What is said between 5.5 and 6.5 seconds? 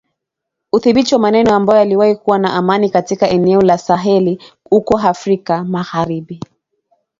magharibi